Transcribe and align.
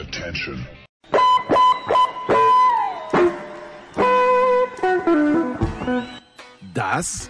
Attention. 0.00 0.64
Das 6.72 7.28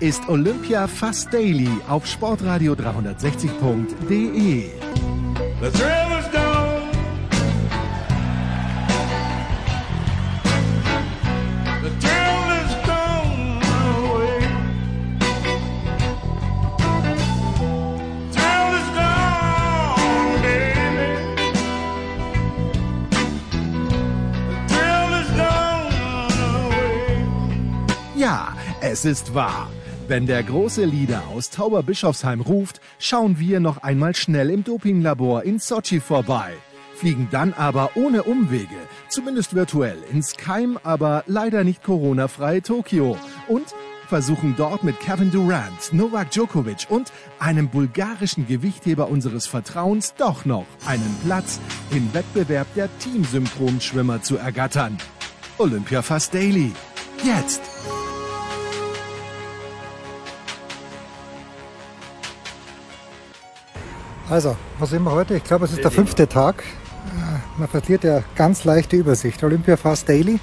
ist 0.00 0.28
Olympia 0.28 0.86
Fast 0.86 1.32
Daily 1.32 1.70
auf 1.88 2.04
sportradio360.de. 2.04 4.70
es 28.94 29.04
ist 29.04 29.34
wahr. 29.34 29.68
Wenn 30.06 30.24
der 30.24 30.44
große 30.44 30.84
Leader 30.84 31.24
aus 31.34 31.50
Tauberbischofsheim 31.50 32.40
ruft, 32.40 32.80
schauen 33.00 33.40
wir 33.40 33.58
noch 33.58 33.78
einmal 33.78 34.14
schnell 34.14 34.50
im 34.50 34.62
Dopinglabor 34.62 35.42
in 35.42 35.58
Sochi 35.58 35.98
vorbei. 35.98 36.52
Fliegen 36.94 37.26
dann 37.32 37.54
aber 37.54 37.90
ohne 37.96 38.22
Umwege, 38.22 38.78
zumindest 39.08 39.56
virtuell, 39.56 39.98
ins 40.12 40.36
Keim, 40.36 40.78
aber 40.84 41.24
leider 41.26 41.64
nicht 41.64 41.82
Corona-freie 41.82 42.62
Tokio. 42.62 43.16
Und 43.48 43.74
versuchen 44.06 44.54
dort 44.56 44.84
mit 44.84 45.00
Kevin 45.00 45.32
Durant, 45.32 45.92
Novak 45.92 46.30
Djokovic 46.30 46.86
und 46.88 47.10
einem 47.40 47.68
bulgarischen 47.70 48.46
Gewichtheber 48.46 49.08
unseres 49.08 49.48
Vertrauens 49.48 50.14
doch 50.14 50.44
noch 50.44 50.66
einen 50.86 51.16
Platz 51.24 51.58
im 51.90 52.14
Wettbewerb 52.14 52.68
der 52.76 52.88
Teamsynchronschwimmer 53.00 54.22
zu 54.22 54.36
ergattern. 54.36 54.98
Olympia 55.58 56.00
Fast 56.00 56.32
Daily. 56.32 56.70
Jetzt. 57.24 57.60
Also, 64.30 64.56
was 64.78 64.88
sehen 64.88 65.04
wir 65.04 65.12
heute? 65.12 65.34
Ich 65.36 65.44
glaube, 65.44 65.66
es 65.66 65.72
ist 65.72 65.84
der 65.84 65.90
fünfte 65.90 66.26
Tag. 66.26 66.62
Äh, 66.62 67.60
Man 67.60 67.68
verliert 67.68 68.04
ja 68.04 68.22
ganz 68.36 68.64
leicht 68.64 68.92
die 68.92 68.96
Übersicht. 68.96 69.44
Olympia 69.44 69.76
Fast 69.76 70.08
Daily. 70.08 70.40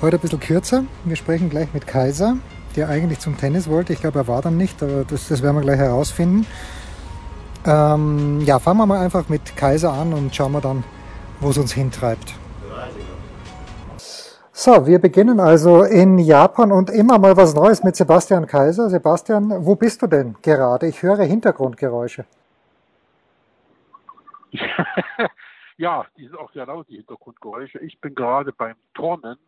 Heute 0.00 0.16
ein 0.16 0.20
bisschen 0.20 0.40
kürzer. 0.40 0.84
Wir 1.04 1.14
sprechen 1.14 1.50
gleich 1.50 1.74
mit 1.74 1.86
Kaiser, 1.86 2.38
der 2.74 2.88
eigentlich 2.88 3.18
zum 3.18 3.36
Tennis 3.36 3.68
wollte. 3.68 3.92
Ich 3.92 4.00
glaube, 4.00 4.20
er 4.20 4.28
war 4.28 4.40
dann 4.40 4.56
nicht, 4.56 4.82
aber 4.82 5.04
das, 5.04 5.28
das 5.28 5.42
werden 5.42 5.56
wir 5.56 5.60
gleich 5.60 5.78
herausfinden. 5.78 6.46
Ähm, 7.66 8.40
ja, 8.46 8.58
fangen 8.58 8.78
wir 8.78 8.86
mal 8.86 9.00
einfach 9.00 9.28
mit 9.28 9.56
Kaiser 9.56 9.92
an 9.92 10.14
und 10.14 10.34
schauen 10.34 10.52
wir 10.52 10.62
dann, 10.62 10.84
wo 11.40 11.50
es 11.50 11.58
uns 11.58 11.72
hintreibt. 11.72 12.34
So, 14.52 14.86
wir 14.86 15.00
beginnen 15.00 15.38
also 15.38 15.82
in 15.82 16.18
Japan 16.18 16.72
und 16.72 16.88
immer 16.88 17.18
mal 17.18 17.36
was 17.36 17.54
Neues 17.54 17.84
mit 17.84 17.94
Sebastian 17.94 18.46
Kaiser. 18.46 18.88
Sebastian, 18.88 19.66
wo 19.66 19.74
bist 19.74 20.00
du 20.00 20.06
denn 20.06 20.34
gerade? 20.40 20.86
Ich 20.86 21.02
höre 21.02 21.24
Hintergrundgeräusche. 21.24 22.24
ja, 25.76 26.06
die 26.16 26.26
sind 26.26 26.38
auch 26.38 26.52
sehr 26.52 26.66
laut, 26.66 26.88
die 26.88 26.96
Hintergrundgeräusche. 26.96 27.78
Ich 27.80 28.00
bin 28.00 28.14
gerade 28.14 28.52
beim 28.52 28.76
Turnen. 28.94 29.38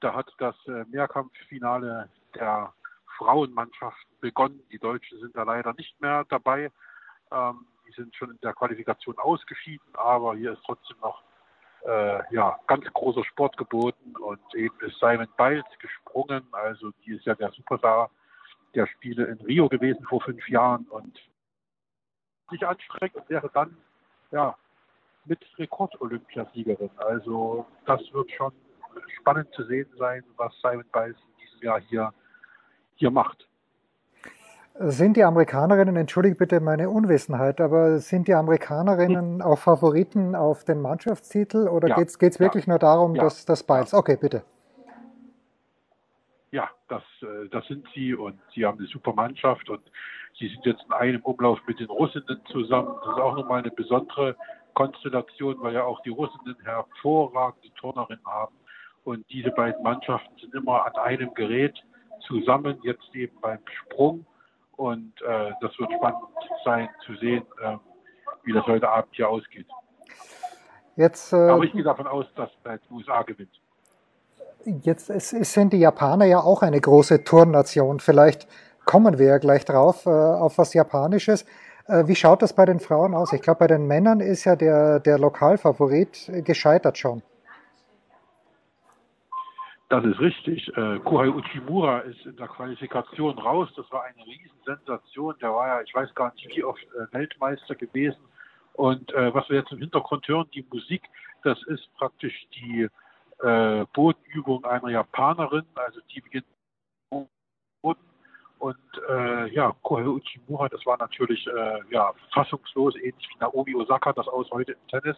Da 0.00 0.14
hat 0.14 0.32
das 0.38 0.54
äh, 0.66 0.84
Mehrkampffinale 0.90 2.08
der 2.34 2.72
Frauenmannschaften 3.16 4.16
begonnen. 4.20 4.62
Die 4.70 4.78
Deutschen 4.78 5.18
sind 5.20 5.36
da 5.36 5.42
leider 5.42 5.74
nicht 5.74 6.00
mehr 6.00 6.24
dabei. 6.28 6.70
Ähm, 7.32 7.66
die 7.86 7.92
sind 7.92 8.14
schon 8.14 8.30
in 8.30 8.38
der 8.42 8.52
Qualifikation 8.52 9.18
ausgeschieden, 9.18 9.88
aber 9.94 10.36
hier 10.36 10.52
ist 10.52 10.62
trotzdem 10.64 10.98
noch 11.00 11.22
äh, 11.84 12.34
ja, 12.34 12.58
ganz 12.66 12.84
großer 12.92 13.24
Sport 13.24 13.56
geboten 13.56 14.16
und 14.16 14.54
eben 14.54 14.78
ist 14.80 14.98
Simon 14.98 15.28
Biles 15.36 15.64
gesprungen. 15.80 16.46
Also 16.52 16.90
die 17.04 17.14
ist 17.14 17.24
ja 17.24 17.34
der 17.34 17.50
Superstar 17.52 18.10
der 18.74 18.86
Spiele 18.86 19.24
in 19.24 19.40
Rio 19.40 19.68
gewesen 19.68 20.04
vor 20.06 20.20
fünf 20.20 20.46
Jahren 20.48 20.86
und 20.88 21.18
sich 22.50 22.66
anstrengt 22.66 23.14
und 23.14 23.28
wäre 23.28 23.50
dann 23.52 23.76
ja, 24.30 24.56
mit 25.24 25.38
Rekord-Olympiasiegerin. 25.58 26.90
Also 26.96 27.66
das 27.86 28.00
wird 28.12 28.30
schon 28.32 28.52
spannend 29.20 29.48
zu 29.52 29.64
sehen 29.64 29.88
sein, 29.98 30.24
was 30.36 30.52
Simon 30.62 30.84
Biles 30.92 31.16
in 31.16 31.44
diesem 31.44 31.66
Jahr 31.66 31.80
hier, 31.80 32.12
hier 32.96 33.10
macht. 33.10 33.46
Sind 34.80 35.16
die 35.16 35.24
Amerikanerinnen, 35.24 35.96
entschuldigt 35.96 36.38
bitte 36.38 36.60
meine 36.60 36.88
Unwissenheit, 36.88 37.60
aber 37.60 37.98
sind 37.98 38.28
die 38.28 38.34
Amerikanerinnen 38.34 39.42
auch 39.42 39.58
Favoriten 39.58 40.36
auf 40.36 40.64
den 40.64 40.80
Mannschaftstitel 40.80 41.66
oder 41.66 41.88
Ja, 41.88 41.96
geht 41.96 42.22
es 42.22 42.38
wirklich 42.38 42.66
ja, 42.66 42.70
nur 42.70 42.78
darum, 42.78 43.16
ja, 43.16 43.24
dass 43.24 43.44
das 43.44 43.64
Biles? 43.64 43.92
Okay, 43.92 44.16
bitte. 44.16 44.44
Ja, 46.50 46.70
das, 46.88 47.02
äh, 47.22 47.48
das 47.50 47.66
sind 47.66 47.86
sie 47.94 48.14
und 48.14 48.38
sie 48.54 48.64
haben 48.64 48.78
eine 48.78 48.88
super 48.88 49.12
Mannschaft 49.12 49.68
und 49.68 49.82
sie 50.38 50.48
sind 50.48 50.64
jetzt 50.64 50.82
in 50.86 50.92
einem 50.92 51.20
Umlauf 51.22 51.58
mit 51.66 51.78
den 51.78 51.88
Russinnen 51.88 52.40
zusammen. 52.50 52.94
Das 53.04 53.16
ist 53.16 53.20
auch 53.20 53.36
nochmal 53.36 53.60
eine 53.60 53.70
besondere 53.70 54.34
Konstellation, 54.74 55.56
weil 55.60 55.74
ja 55.74 55.84
auch 55.84 56.00
die 56.02 56.10
Russinnen 56.10 56.56
hervorragende 56.62 57.70
Turnerinnen 57.74 58.24
haben. 58.24 58.54
Und 59.04 59.28
diese 59.30 59.50
beiden 59.50 59.82
Mannschaften 59.82 60.34
sind 60.40 60.54
immer 60.54 60.86
an 60.86 60.94
einem 60.96 61.34
Gerät 61.34 61.76
zusammen, 62.26 62.78
jetzt 62.82 63.14
eben 63.14 63.38
beim 63.40 63.60
Sprung. 63.82 64.24
Und 64.76 65.20
äh, 65.22 65.52
das 65.60 65.78
wird 65.78 65.92
spannend 65.92 66.22
sein 66.64 66.88
zu 67.04 67.14
sehen, 67.16 67.44
äh, 67.60 67.76
wie 68.44 68.52
das 68.52 68.64
heute 68.66 68.88
Abend 68.88 69.14
hier 69.14 69.28
ausgeht. 69.28 69.66
Jetzt, 70.96 71.34
Aber 71.34 71.62
äh, 71.62 71.66
ich 71.66 71.72
gehe 71.72 71.82
davon 71.82 72.06
aus, 72.06 72.26
dass 72.34 72.50
die 72.64 72.94
USA 72.94 73.22
gewinnt. 73.22 73.60
Jetzt 74.64 75.06
sind 75.06 75.72
die 75.72 75.78
Japaner 75.78 76.24
ja 76.24 76.40
auch 76.40 76.62
eine 76.62 76.80
große 76.80 77.24
Turnnation. 77.24 78.00
Vielleicht 78.00 78.48
kommen 78.84 79.18
wir 79.18 79.26
ja 79.26 79.38
gleich 79.38 79.64
drauf 79.64 80.06
äh, 80.06 80.10
auf 80.10 80.58
was 80.58 80.74
Japanisches. 80.74 81.44
Äh, 81.86 82.06
wie 82.06 82.16
schaut 82.16 82.42
das 82.42 82.54
bei 82.54 82.64
den 82.64 82.80
Frauen 82.80 83.14
aus? 83.14 83.32
Ich 83.32 83.42
glaube, 83.42 83.60
bei 83.60 83.66
den 83.66 83.86
Männern 83.86 84.20
ist 84.20 84.44
ja 84.44 84.56
der, 84.56 85.00
der 85.00 85.18
Lokalfavorit 85.18 86.30
gescheitert 86.44 86.96
schon. 86.98 87.22
Das 89.90 90.04
ist 90.04 90.20
richtig. 90.20 90.68
Äh, 90.76 90.98
Kohei 91.00 91.28
Uchimura 91.28 92.00
ist 92.00 92.24
in 92.26 92.36
der 92.36 92.48
Qualifikation 92.48 93.38
raus. 93.38 93.68
Das 93.76 93.90
war 93.90 94.04
eine 94.04 94.24
Riesensensation. 94.26 95.34
Der 95.40 95.52
war 95.52 95.68
ja, 95.68 95.80
ich 95.82 95.94
weiß 95.94 96.14
gar 96.14 96.32
nicht 96.34 96.48
wie 96.54 96.64
oft 96.64 96.86
Weltmeister 97.12 97.74
gewesen. 97.74 98.20
Und 98.74 99.12
was 99.12 99.48
wir 99.48 99.56
jetzt 99.56 99.72
im 99.72 99.78
Hintergrund 99.78 100.28
hören, 100.28 100.46
die 100.54 100.64
Musik, 100.70 101.02
das 101.42 101.60
ist 101.66 101.92
praktisch 101.96 102.46
die 102.54 102.88
äh, 103.42 103.84
Bodenübung 103.92 104.64
einer 104.64 104.88
Japanerin. 104.88 105.64
Also 105.74 106.00
die 106.12 106.20
beginnt. 106.20 106.46
Und 108.58 108.76
äh, 109.08 109.54
ja, 109.54 109.72
Kohei 109.82 110.06
Uchimura, 110.06 110.68
das 110.68 110.84
war 110.84 110.98
natürlich 110.98 111.46
äh, 111.46 111.80
ja, 111.90 112.12
fassungslos, 112.32 112.96
ähnlich 112.96 113.28
wie 113.32 113.38
Naomi 113.38 113.74
Osaka 113.74 114.12
das 114.12 114.26
aus 114.26 114.50
heute 114.50 114.72
im 114.72 114.88
Tennis. 114.88 115.16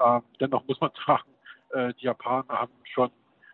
Ähm, 0.00 0.22
dennoch 0.40 0.66
muss 0.66 0.80
man 0.80 0.90
sagen, 1.06 1.28
äh, 1.70 1.92
die 1.94 2.06
Japaner 2.06 2.60
haben 2.60 2.72
schon 2.84 3.10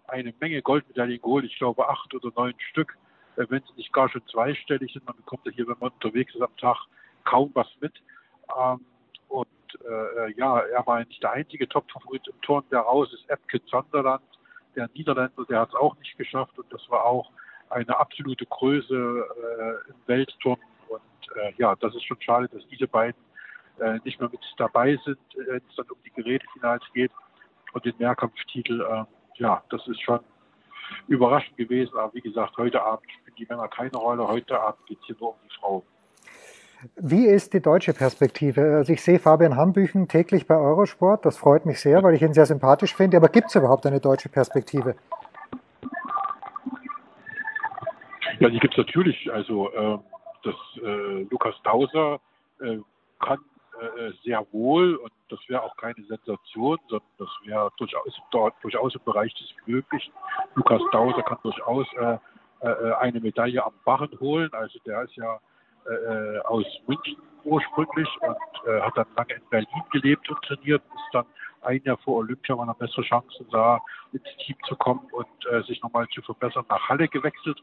eine 0.06 0.32
Menge 0.38 0.62
Goldmedaillen 0.62 1.20
geholt. 1.20 1.44
Ich 1.44 1.58
glaube 1.58 1.88
acht 1.88 2.14
oder 2.14 2.30
neun 2.36 2.54
Stück, 2.70 2.96
äh, 3.36 3.44
wenn 3.48 3.62
sie 3.62 3.74
nicht 3.76 3.92
gar 3.92 4.08
schon 4.08 4.24
zweistellig 4.28 4.92
sind. 4.92 5.04
Man 5.04 5.16
bekommt 5.16 5.44
ja 5.46 5.52
hier, 5.52 5.66
wenn 5.66 5.78
man 5.80 5.90
unterwegs 5.90 6.34
ist 6.34 6.42
am 6.42 6.56
Tag, 6.56 6.76
kaum 7.24 7.50
was 7.54 7.68
mit. 7.80 7.94
Ähm, 8.56 8.84
äh, 9.84 10.32
ja, 10.36 10.58
er 10.58 10.86
war 10.86 11.04
nicht 11.04 11.22
der 11.22 11.32
einzige 11.32 11.68
Top-Favorit 11.68 12.26
im 12.28 12.40
Turn, 12.42 12.64
der 12.70 12.80
raus 12.80 13.12
ist. 13.12 13.28
Epke 13.28 13.60
Sunderland, 13.66 14.22
der 14.76 14.88
Niederländer, 14.94 15.44
der 15.48 15.60
hat 15.60 15.68
es 15.70 15.74
auch 15.74 15.96
nicht 15.98 16.16
geschafft. 16.16 16.58
Und 16.58 16.72
das 16.72 16.82
war 16.88 17.04
auch 17.04 17.30
eine 17.70 17.96
absolute 17.98 18.46
Größe 18.46 18.94
äh, 18.94 19.90
im 19.90 19.96
Weltturn. 20.06 20.58
Und 20.88 21.36
äh, 21.36 21.52
ja, 21.56 21.74
das 21.76 21.94
ist 21.94 22.04
schon 22.04 22.20
schade, 22.20 22.48
dass 22.48 22.66
diese 22.68 22.86
beiden 22.86 23.20
äh, 23.80 23.98
nicht 24.04 24.20
mehr 24.20 24.28
mit 24.30 24.40
dabei 24.56 24.98
sind, 25.04 25.18
äh, 25.34 25.46
wenn 25.48 25.62
es 25.68 25.76
dann 25.76 25.90
um 25.90 25.98
die 26.04 26.10
Gerätefinals 26.10 26.84
geht 26.92 27.12
und 27.72 27.84
den 27.84 27.94
Mehrkampftitel. 27.98 28.80
Äh, 28.80 29.04
ja, 29.36 29.62
das 29.70 29.86
ist 29.88 30.00
schon 30.02 30.20
überraschend 31.08 31.56
gewesen. 31.56 31.96
Aber 31.96 32.14
wie 32.14 32.20
gesagt, 32.20 32.56
heute 32.56 32.82
Abend 32.82 33.10
spielen 33.10 33.36
die 33.36 33.46
Männer 33.46 33.68
keine 33.68 33.96
Rolle. 33.96 34.26
Heute 34.26 34.60
Abend 34.60 34.86
geht 34.86 34.98
es 35.00 35.06
hier 35.06 35.16
nur 35.18 35.30
um 35.30 35.36
die 35.44 35.54
Frauen. 35.56 35.82
Wie 36.96 37.26
ist 37.26 37.52
die 37.52 37.60
deutsche 37.60 37.92
Perspektive? 37.94 38.76
Also 38.76 38.92
ich 38.92 39.02
sehe 39.02 39.18
Fabian 39.18 39.56
Hambüchen 39.56 40.08
täglich 40.08 40.46
bei 40.46 40.56
Eurosport. 40.56 41.24
Das 41.24 41.36
freut 41.36 41.66
mich 41.66 41.80
sehr, 41.80 42.02
weil 42.02 42.14
ich 42.14 42.22
ihn 42.22 42.34
sehr 42.34 42.46
sympathisch 42.46 42.94
finde. 42.94 43.16
Aber 43.16 43.28
gibt 43.28 43.48
es 43.48 43.54
überhaupt 43.54 43.86
eine 43.86 44.00
deutsche 44.00 44.28
Perspektive? 44.28 44.94
Ja, 48.40 48.48
die 48.48 48.58
gibt 48.58 48.74
es 48.74 48.78
natürlich. 48.78 49.32
Also 49.32 49.70
äh, 49.72 49.98
das 50.42 50.54
äh, 50.82 51.26
Lukas 51.30 51.54
Dauser 51.62 52.20
äh, 52.60 52.78
kann 53.20 53.38
äh, 53.80 54.10
sehr 54.24 54.44
wohl 54.52 54.96
und 54.96 55.12
das 55.30 55.40
wäre 55.48 55.62
auch 55.62 55.76
keine 55.76 56.02
Sensation, 56.08 56.78
sondern 56.88 57.08
das 57.18 57.28
wäre 57.44 57.70
durchaus, 57.78 58.20
durchaus 58.62 58.94
im 58.94 59.00
Bereich 59.04 59.32
des 59.34 59.48
Möglichen. 59.66 60.12
Lukas 60.54 60.82
Dauser 60.92 61.22
kann 61.22 61.38
durchaus 61.42 61.86
äh, 61.94 62.18
äh, 62.60 62.92
eine 63.00 63.20
Medaille 63.20 63.64
am 63.64 63.72
Barren 63.84 64.10
holen. 64.20 64.50
Also 64.52 64.78
der 64.86 65.02
ist 65.02 65.16
ja 65.16 65.38
äh, 65.86 66.38
aus 66.40 66.64
München 66.86 67.16
ursprünglich 67.44 68.08
und 68.20 68.68
äh, 68.68 68.80
hat 68.80 68.96
dann 68.96 69.06
lange 69.16 69.34
in 69.34 69.48
Berlin 69.50 69.82
gelebt 69.92 70.28
und 70.30 70.40
trainiert, 70.42 70.82
ist 70.82 71.14
dann 71.14 71.26
ein 71.62 71.82
Jahr 71.84 71.98
vor 71.98 72.16
Olympia, 72.16 72.56
weil 72.56 72.68
er 72.68 72.74
bessere 72.74 73.02
Chancen 73.02 73.46
sah, 73.50 73.80
ins 74.12 74.24
Team 74.44 74.56
zu 74.66 74.76
kommen 74.76 75.06
und 75.12 75.46
äh, 75.50 75.62
sich 75.62 75.82
nochmal 75.82 76.06
zu 76.08 76.22
verbessern, 76.22 76.64
nach 76.68 76.88
Halle 76.88 77.08
gewechselt. 77.08 77.62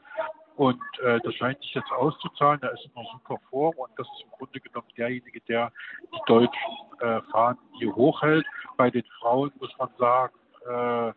Und 0.58 0.82
äh, 1.04 1.20
das 1.24 1.34
scheint 1.36 1.60
sich 1.62 1.74
jetzt 1.74 1.92
auszuzahlen. 1.92 2.62
Er 2.62 2.74
ist 2.74 2.90
einer 2.96 3.06
super 3.12 3.40
Form 3.50 3.74
und 3.78 3.92
das 3.98 4.08
ist 4.08 4.24
im 4.26 4.32
Grunde 4.32 4.60
genommen 4.60 4.88
derjenige, 4.98 5.42
der 5.42 5.72
die 6.14 6.22
deutschen 6.28 7.00
äh, 7.00 7.22
Fahnen 7.32 7.58
hier 7.80 7.96
hochhält. 7.96 8.46
Bei 8.78 8.90
den 8.90 9.04
Frauen 9.20 9.52
muss 9.60 9.76
man 9.78 9.90
sagen, 9.98 10.34
äh, 10.66 11.14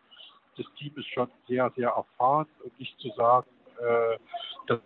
das 0.57 0.65
Team 0.77 0.93
ist 0.95 1.07
schon 1.07 1.29
sehr, 1.47 1.69
sehr 1.75 1.89
erfahren 1.89 2.47
und 2.63 2.79
nicht 2.79 2.97
zu 2.99 3.09
sagen, 3.09 3.47
äh, 3.77 4.17
dass 4.67 4.79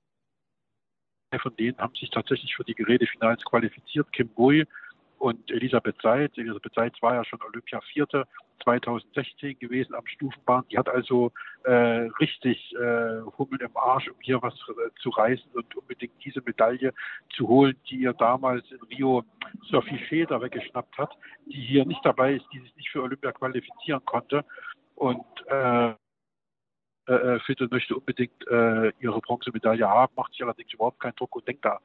von 1.37 1.55
denen 1.55 1.77
haben 1.77 1.93
sich 1.95 2.09
tatsächlich 2.09 2.55
für 2.55 2.63
die 2.63 2.73
Gerätefinals 2.73 3.43
qualifiziert. 3.43 4.11
Kim 4.11 4.29
Bui 4.29 4.65
und 5.19 5.51
Elisabeth 5.51 5.97
Seitz. 6.01 6.37
Elisabeth 6.37 6.73
Seitz 6.73 7.01
war 7.01 7.13
ja 7.13 7.23
schon 7.23 7.39
Olympia 7.43 7.81
Vierte 7.81 8.25
2016 8.63 9.59
gewesen 9.59 9.93
am 9.93 10.05
Stufenbahn. 10.07 10.63
Die 10.71 10.77
hat 10.77 10.89
also 10.89 11.31
äh, 11.63 11.71
richtig 12.19 12.73
äh, 12.75 13.21
Hummel 13.37 13.61
im 13.61 13.75
Arsch, 13.77 14.07
um 14.09 14.15
hier 14.21 14.41
was 14.41 14.53
äh, 14.53 14.89
zu 15.01 15.09
reißen 15.09 15.51
und 15.53 15.75
unbedingt 15.75 16.13
diese 16.23 16.41
Medaille 16.41 16.93
zu 17.35 17.47
holen, 17.47 17.75
die 17.89 17.97
ihr 17.97 18.13
damals 18.13 18.69
in 18.71 18.81
Rio 18.89 19.23
Sophie 19.69 19.99
Feder 20.09 20.41
weggeschnappt 20.41 20.97
hat, 20.97 21.15
die 21.45 21.61
hier 21.61 21.85
nicht 21.85 22.03
dabei 22.03 22.35
ist, 22.35 22.45
die 22.51 22.59
sich 22.59 22.75
nicht 22.75 22.89
für 22.89 23.03
Olympia 23.03 23.31
qualifizieren 23.31 24.03
konnte. 24.05 24.43
Und 24.95 25.25
äh, 25.47 25.93
äh, 27.13 27.39
Fitte 27.41 27.67
möchte 27.69 27.95
unbedingt 27.95 28.47
äh, 28.47 28.91
ihre 28.99 29.19
Bronzemedaille 29.21 29.87
haben, 29.87 30.13
macht 30.15 30.31
sich 30.31 30.43
allerdings 30.43 30.73
überhaupt 30.73 30.99
keinen 30.99 31.15
Druck 31.15 31.35
und 31.35 31.47
denkt 31.47 31.65
da 31.65 31.79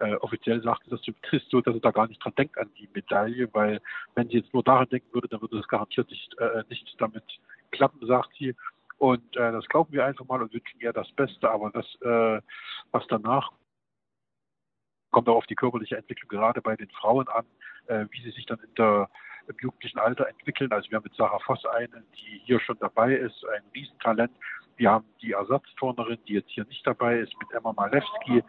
äh, 0.00 0.14
offiziell 0.14 0.62
sagte 0.62 0.90
das 0.90 1.02
zumindest 1.02 1.50
so, 1.50 1.60
dass 1.60 1.74
er 1.74 1.80
da 1.80 1.90
gar 1.90 2.08
nicht 2.08 2.24
dran 2.24 2.34
denkt 2.36 2.58
an 2.58 2.70
die 2.78 2.88
Medaille, 2.94 3.48
weil 3.52 3.80
wenn 4.14 4.28
sie 4.28 4.38
jetzt 4.38 4.52
nur 4.54 4.62
daran 4.62 4.88
denken 4.88 5.12
würde, 5.12 5.28
dann 5.28 5.42
würde 5.42 5.58
das 5.58 5.68
garantiert 5.68 6.10
nicht, 6.10 6.38
äh, 6.38 6.64
nicht 6.68 6.94
damit 6.98 7.24
klappen, 7.70 8.06
sagt 8.06 8.30
sie. 8.38 8.56
Und 8.98 9.36
äh, 9.36 9.52
das 9.52 9.66
glauben 9.66 9.92
wir 9.92 10.04
einfach 10.04 10.26
mal 10.26 10.42
und 10.42 10.52
wünschen 10.52 10.80
ihr 10.80 10.92
das 10.92 11.10
Beste. 11.12 11.50
Aber 11.50 11.70
das, 11.70 11.86
äh, 12.02 12.40
was 12.92 13.06
danach 13.08 13.50
kommt 15.10 15.28
auch 15.28 15.36
auf 15.36 15.46
die 15.46 15.54
körperliche 15.54 15.96
Entwicklung 15.96 16.28
gerade 16.28 16.62
bei 16.62 16.76
den 16.76 16.90
Frauen 16.90 17.28
an, 17.28 17.44
äh, 17.86 18.06
wie 18.10 18.22
sie 18.22 18.30
sich 18.30 18.46
dann 18.46 18.60
in 18.60 18.74
der, 18.74 19.10
im 19.50 19.56
jugendlichen 19.60 19.98
Alter 19.98 20.28
entwickeln. 20.28 20.72
Also 20.72 20.90
wir 20.90 20.96
haben 20.96 21.04
mit 21.04 21.14
Sarah 21.14 21.38
Voss 21.40 21.64
eine, 21.66 22.02
die 22.14 22.40
hier 22.44 22.60
schon 22.60 22.78
dabei 22.78 23.14
ist, 23.14 23.44
ein 23.54 23.62
Riesentalent. 23.74 24.32
Wir 24.76 24.90
haben 24.90 25.06
die 25.20 25.32
Ersatzturnerin, 25.32 26.18
die 26.26 26.34
jetzt 26.34 26.50
hier 26.50 26.64
nicht 26.64 26.86
dabei 26.86 27.18
ist, 27.18 27.34
mit 27.38 27.52
Emma 27.52 27.72
Malewski. 27.72 28.42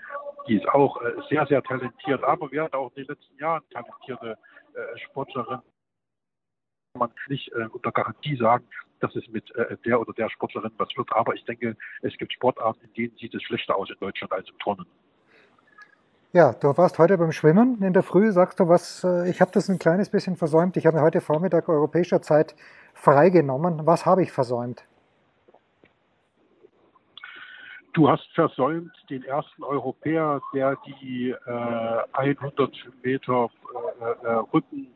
Die 0.48 0.56
ist 0.56 0.68
auch 0.70 1.02
äh, 1.02 1.14
sehr, 1.30 1.46
sehr 1.48 1.62
talentiert. 1.64 2.24
Aber 2.24 2.52
wir 2.52 2.64
hatten 2.64 2.76
auch 2.76 2.90
in 2.96 3.04
den 3.04 3.16
letzten 3.16 3.38
Jahren 3.38 3.64
talentierte 3.72 4.38
äh, 4.74 5.00
Sportlerin. 5.00 5.60
Man 6.98 7.10
kann 7.10 7.26
nicht 7.30 7.52
äh, 7.54 7.68
unter 7.72 7.92
Garantie 7.92 8.38
sagen, 8.38 8.66
dass 9.00 9.16
es 9.16 9.28
mit 9.30 9.52
der 9.84 10.00
oder 10.00 10.14
der 10.14 10.30
Sportlerin 10.30 10.72
was 10.78 10.96
wird. 10.96 11.12
Aber 11.14 11.34
ich 11.34 11.44
denke, 11.46 11.76
es 12.04 12.16
gibt 12.18 12.34
Sportarten, 12.34 12.86
in 12.86 12.94
denen 12.94 13.18
sieht 13.18 13.34
es 13.34 13.42
schlechter 13.42 13.76
aus 13.76 13.90
in 13.90 13.98
Deutschland 14.00 14.32
als 14.32 14.48
im 14.48 14.60
Turnen. 14.60 14.86
Ja, 16.34 16.54
du 16.54 16.78
warst 16.78 16.98
heute 16.98 17.18
beim 17.18 17.34
Schwimmen 17.34 17.84
in 17.84 17.92
der 17.92 18.04
Früh, 18.04 18.32
sagst 18.32 18.62
du 18.62 18.70
was, 18.70 19.04
äh, 19.04 19.30
ich 19.30 19.42
habe 19.42 19.52
das 19.52 19.68
ein 19.68 19.80
kleines 19.80 20.10
bisschen 20.10 20.38
versäumt. 20.38 20.78
Ich 20.78 20.86
habe 20.86 21.02
heute 21.02 21.20
Vormittag 21.20 21.68
europäischer 21.68 22.22
Zeit 22.22 22.56
freigenommen. 22.94 23.86
Was 23.86 24.06
habe 24.06 24.24
ich 24.24 24.32
versäumt? 24.32 24.86
Du 27.92 28.08
hast 28.08 28.26
versäumt 28.34 28.94
den 29.10 29.26
ersten 29.26 29.62
Europäer, 29.62 30.40
der 30.54 30.78
die 30.86 31.32
äh, 31.32 32.04
100 32.14 32.72
Meter 33.04 33.50
äh, 34.00 34.26
äh, 34.26 34.34
Rücken 34.54 34.88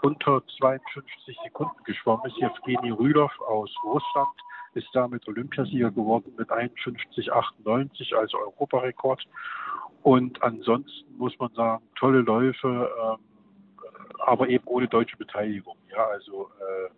unter 0.00 0.42
52 0.58 1.36
Sekunden 1.44 1.84
geschwommen 1.84 2.24
ist. 2.24 2.38
Evgeny 2.38 2.92
Rüdow 2.92 3.30
aus 3.46 3.70
Russland 3.84 4.30
ist 4.72 4.88
damit 4.94 5.28
Olympiasieger 5.28 5.90
geworden 5.90 6.32
mit 6.38 6.50
51,98 6.50 8.14
als 8.14 8.32
Europarekord. 8.32 9.22
Und 10.02 10.42
ansonsten 10.42 11.16
muss 11.18 11.38
man 11.38 11.52
sagen, 11.54 11.82
tolle 11.96 12.20
Läufe, 12.20 12.90
ähm, 13.02 13.18
aber 14.20 14.48
eben 14.48 14.64
ohne 14.66 14.88
deutsche 14.88 15.16
Beteiligung. 15.16 15.76
Ja, 15.90 16.06
also 16.06 16.50
äh, 16.60 16.90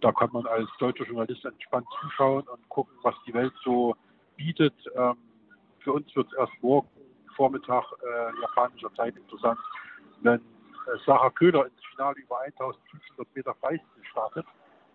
da 0.00 0.12
kann 0.12 0.30
man 0.32 0.46
als 0.46 0.68
deutscher 0.78 1.04
Journalist 1.04 1.44
entspannt 1.44 1.86
zuschauen 2.00 2.42
und 2.48 2.68
gucken, 2.68 2.96
was 3.02 3.14
die 3.26 3.34
Welt 3.34 3.52
so 3.64 3.94
bietet. 4.36 4.74
Ähm, 4.94 5.16
für 5.80 5.92
uns 5.92 6.14
wird 6.14 6.28
es 6.32 6.38
erst 6.38 6.52
morgen 6.62 6.88
Vormittag 7.36 7.84
äh, 8.02 8.40
japanischer 8.40 8.92
Zeit 8.94 9.16
interessant, 9.16 9.58
wenn 10.22 10.40
äh, 10.40 10.40
Sarah 11.04 11.30
Köhler 11.30 11.66
ins 11.66 11.84
Finale 11.94 12.16
über 12.18 12.40
1500 12.40 13.34
Meter 13.34 13.54
Freistil 13.54 14.04
startet. 14.10 14.46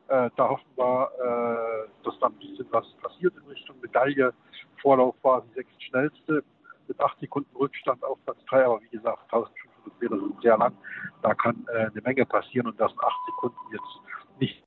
Äh, 0.08 0.30
da 0.36 0.50
hoffen 0.50 0.68
wir, 0.76 1.12
äh, 1.20 2.04
dass 2.04 2.20
da 2.20 2.28
ein 2.28 2.34
bisschen 2.34 2.68
was 2.72 2.86
passiert 3.02 3.34
in 3.36 3.44
Richtung 3.50 3.80
Medaille. 3.82 4.34
Vorlauf 4.82 5.16
war 5.22 5.42
die 5.42 5.54
sechs 5.54 5.72
schnellste 5.84 6.44
mit 6.92 7.00
acht 7.00 7.18
Sekunden 7.20 7.56
Rückstand 7.56 8.04
auf 8.04 8.18
Platz 8.26 8.38
3, 8.50 8.66
aber 8.66 8.82
wie 8.82 8.90
gesagt, 8.90 9.24
1500 9.32 10.02
Meter 10.02 10.20
sind 10.20 10.42
sehr 10.42 10.58
lang. 10.58 10.74
Da 11.22 11.34
kann 11.34 11.66
äh, 11.74 11.88
eine 11.88 12.02
Menge 12.02 12.26
passieren 12.26 12.68
und 12.68 12.80
das 12.80 12.92
in 12.92 13.00
acht 13.00 13.26
Sekunden 13.26 13.58
jetzt 13.72 14.40
nicht. 14.40 14.64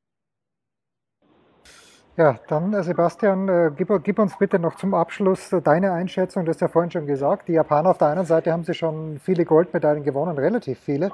Ja, 2.16 2.38
dann 2.48 2.72
äh, 2.72 2.82
Sebastian, 2.82 3.48
äh, 3.48 3.70
gib, 3.76 3.90
gib, 4.04 4.18
uns 4.18 4.38
bitte 4.38 4.58
noch 4.58 4.76
zum 4.76 4.94
Abschluss 4.94 5.52
äh, 5.52 5.60
deine 5.60 5.92
Einschätzung. 5.92 6.44
Du 6.44 6.50
hast 6.50 6.60
ja 6.60 6.68
vorhin 6.68 6.90
schon 6.90 7.06
gesagt, 7.06 7.48
die 7.48 7.52
Japaner 7.52 7.90
auf 7.90 7.98
der 7.98 8.08
einen 8.08 8.24
Seite 8.24 8.52
haben 8.52 8.64
sie 8.64 8.74
schon 8.74 9.18
viele 9.18 9.44
Goldmedaillen 9.44 10.04
gewonnen, 10.04 10.38
relativ 10.38 10.78
viele, 10.78 11.10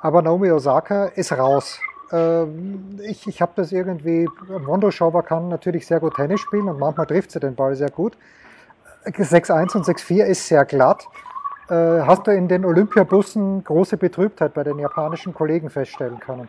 aber 0.00 0.22
Naomi 0.22 0.50
Osaka 0.52 1.06
ist 1.06 1.32
raus. 1.32 1.80
Ähm, 2.12 3.00
ich 3.02 3.26
ich 3.26 3.40
habe 3.40 3.52
das 3.56 3.72
irgendwie, 3.72 4.28
Mondo 4.66 4.90
Schauber 4.90 5.22
kann 5.22 5.48
natürlich 5.48 5.86
sehr 5.86 5.98
gut 5.98 6.14
Tennis 6.14 6.40
spielen 6.40 6.68
und 6.68 6.78
manchmal 6.78 7.06
trifft 7.06 7.32
sie 7.32 7.40
den 7.40 7.54
Ball 7.54 7.74
sehr 7.74 7.90
gut. 7.90 8.16
6-1 9.06 9.76
und 9.76 9.84
6-4 9.84 10.24
ist 10.24 10.48
sehr 10.48 10.64
glatt. 10.64 11.06
Äh, 11.68 12.02
hast 12.02 12.26
du 12.26 12.30
in 12.30 12.48
den 12.48 12.64
Olympiabussen 12.64 13.64
große 13.64 13.96
Betrübtheit 13.96 14.54
bei 14.54 14.64
den 14.64 14.78
japanischen 14.78 15.32
Kollegen 15.32 15.70
feststellen 15.70 16.18
können? 16.20 16.48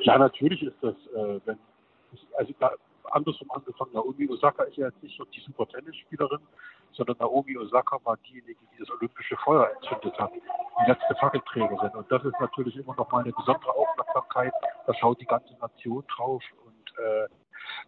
Ja, 0.00 0.18
natürlich 0.18 0.62
ist 0.62 0.76
das, 0.80 0.94
äh, 1.16 1.40
wenn, 1.44 1.58
also 2.36 2.52
da, 2.60 2.70
andersrum 3.10 3.50
angefangen, 3.50 3.92
Naomi 3.94 4.28
Osaka 4.28 4.64
ist 4.64 4.76
ja 4.76 4.86
jetzt 4.86 5.02
nicht 5.02 5.16
so 5.16 5.24
die 5.24 5.40
super 5.40 5.66
Tennisspielerin, 5.66 6.40
sondern 6.92 7.16
Naomi 7.18 7.56
Osaka 7.56 7.98
war 8.04 8.16
diejenige, 8.18 8.60
die 8.72 8.78
das 8.78 8.90
olympische 8.90 9.36
Feuer 9.38 9.70
entzündet 9.74 10.18
hat, 10.18 10.30
die 10.32 10.90
letzte 10.90 11.14
Fackelträgerin. 11.16 11.90
Und 11.90 12.10
das 12.12 12.24
ist 12.24 12.38
natürlich 12.40 12.76
immer 12.76 12.94
noch 12.96 13.10
mal 13.10 13.22
eine 13.22 13.32
besondere 13.32 13.74
Aufmerksamkeit. 13.74 14.52
Da 14.86 14.94
schaut 14.94 15.20
die 15.20 15.26
ganze 15.26 15.54
Nation 15.60 16.04
drauf 16.14 16.42
und 16.64 16.98
äh, 16.98 17.28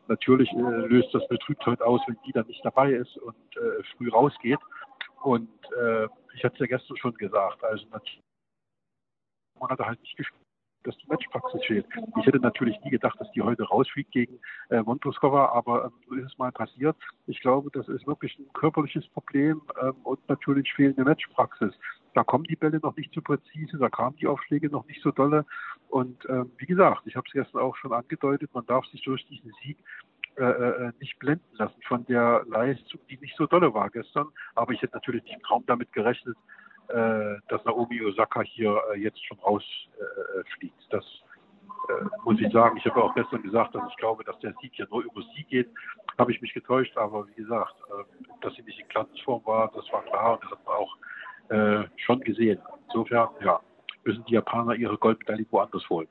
Natürlich 0.08 0.50
äh, 0.52 0.86
löst 0.86 1.12
das 1.12 1.26
Betrübtheit 1.28 1.82
aus, 1.82 2.00
wenn 2.06 2.16
die 2.26 2.32
dann 2.32 2.46
nicht 2.46 2.64
dabei 2.64 2.92
ist 2.92 3.16
und 3.18 3.36
äh, 3.56 3.82
früh 3.96 4.08
rausgeht. 4.10 4.60
Und 5.22 5.50
äh, 5.76 6.04
ich 6.34 6.44
hatte 6.44 6.54
es 6.54 6.60
ja 6.60 6.66
gestern 6.66 6.96
schon 6.96 7.14
gesagt, 7.14 7.64
also 7.64 7.86
man 9.58 9.70
hat 9.70 9.80
halt 9.80 10.00
nicht 10.00 10.16
gespielt 10.16 10.46
dass 10.86 10.96
die 10.98 11.06
Matchpraxis 11.08 11.60
fehlt. 11.66 11.86
Ich 12.18 12.26
hätte 12.26 12.38
natürlich 12.38 12.78
nie 12.84 12.90
gedacht, 12.90 13.20
dass 13.20 13.30
die 13.32 13.42
heute 13.42 13.64
rausfliegt 13.64 14.12
gegen 14.12 14.38
äh, 14.70 14.82
Montoskova, 14.82 15.46
aber 15.46 15.86
ähm, 15.86 15.92
so 16.08 16.14
ist 16.14 16.32
es 16.32 16.38
mal 16.38 16.52
passiert. 16.52 16.96
Ich 17.26 17.40
glaube, 17.40 17.70
das 17.72 17.88
ist 17.88 18.06
wirklich 18.06 18.38
ein 18.38 18.50
körperliches 18.52 19.06
Problem 19.08 19.62
ähm, 19.82 19.94
und 20.04 20.26
natürlich 20.28 20.72
fehlende 20.72 21.04
Matchpraxis. 21.04 21.74
Da 22.16 22.24
kommen 22.24 22.44
die 22.44 22.56
Bälle 22.56 22.80
noch 22.82 22.96
nicht 22.96 23.12
so 23.12 23.20
präzise, 23.20 23.76
da 23.76 23.90
kamen 23.90 24.16
die 24.16 24.26
Aufschläge 24.26 24.70
noch 24.70 24.86
nicht 24.86 25.02
so 25.02 25.10
dolle. 25.10 25.44
Und 25.90 26.26
ähm, 26.30 26.50
wie 26.56 26.64
gesagt, 26.64 27.02
ich 27.04 27.14
habe 27.14 27.26
es 27.26 27.32
gestern 27.34 27.60
auch 27.60 27.76
schon 27.76 27.92
angedeutet, 27.92 28.48
man 28.54 28.64
darf 28.64 28.86
sich 28.86 29.02
durch 29.02 29.26
diesen 29.26 29.52
Sieg 29.62 29.76
äh, 30.38 30.44
äh, 30.44 30.92
nicht 30.98 31.18
blenden 31.18 31.44
lassen 31.58 31.78
von 31.86 32.06
der 32.06 32.42
Leistung, 32.48 33.00
die 33.10 33.18
nicht 33.18 33.36
so 33.36 33.46
dolle 33.46 33.74
war 33.74 33.90
gestern. 33.90 34.28
Aber 34.54 34.72
ich 34.72 34.80
hätte 34.80 34.94
natürlich 34.94 35.24
nicht 35.24 35.44
kaum 35.44 35.64
damit 35.66 35.92
gerechnet, 35.92 36.38
äh, 36.88 37.34
dass 37.48 37.62
Naomi 37.66 38.02
Osaka 38.02 38.40
hier 38.40 38.80
äh, 38.94 38.98
jetzt 38.98 39.22
schon 39.26 39.38
rausfliegt. 39.40 40.80
Äh, 40.80 40.88
das 40.88 41.04
muss 42.24 42.40
ich 42.40 42.50
sagen. 42.50 42.78
Ich 42.78 42.86
habe 42.86 43.04
auch 43.04 43.14
gestern 43.14 43.42
gesagt, 43.42 43.74
dass 43.74 43.82
ich 43.90 43.96
glaube, 43.98 44.24
dass 44.24 44.38
der 44.38 44.54
Sieg 44.62 44.72
hier 44.72 44.88
nur 44.90 45.04
über 45.04 45.20
sie 45.36 45.44
geht. 45.44 45.68
Habe 46.16 46.32
ich 46.32 46.40
mich 46.40 46.54
getäuscht, 46.54 46.96
aber 46.96 47.28
wie 47.28 47.34
gesagt, 47.34 47.74
dass 48.40 48.54
sie 48.54 48.62
nicht 48.62 48.80
in 48.80 48.88
Glanzform 48.88 49.44
war, 49.44 49.70
das 49.74 49.84
war 49.92 50.02
klar 50.04 50.32
und 50.32 50.44
das 50.44 50.52
hat 50.52 50.64
man 50.64 50.76
auch 50.76 50.96
schon 51.96 52.20
gesehen. 52.20 52.58
Insofern, 52.88 53.28
ja, 53.44 53.60
müssen 54.04 54.24
die 54.26 54.34
Japaner 54.34 54.74
ihre 54.74 54.96
Goldmedaille 54.96 55.46
woanders 55.50 55.88
holen. 55.90 56.08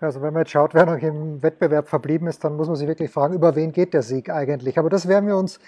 Also 0.00 0.22
wenn 0.22 0.32
man 0.32 0.42
jetzt 0.42 0.52
schaut, 0.52 0.74
wer 0.74 0.86
noch 0.86 0.98
im 0.98 1.42
Wettbewerb 1.42 1.88
verblieben 1.88 2.28
ist, 2.28 2.44
dann 2.44 2.56
muss 2.56 2.68
man 2.68 2.76
sich 2.76 2.86
wirklich 2.86 3.10
fragen, 3.10 3.34
über 3.34 3.56
wen 3.56 3.72
geht 3.72 3.94
der 3.94 4.02
Sieg 4.02 4.30
eigentlich? 4.30 4.78
Aber 4.78 4.90
das 4.90 5.08
werden 5.08 5.26
wir 5.26 5.36
uns 5.36 5.58